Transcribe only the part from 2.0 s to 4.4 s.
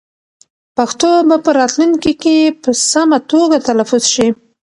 کې په سمه توګه تلفظ شي.